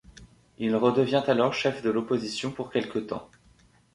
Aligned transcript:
Il 0.57 0.75
redevient 0.75 1.23
alors 1.27 1.53
chef 1.53 1.83
de 1.83 1.91
l'opposition 1.91 2.51
pour 2.51 2.71
quelque 2.71 2.97
temps. 2.97 3.29